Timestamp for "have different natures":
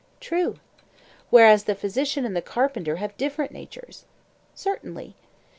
2.95-4.05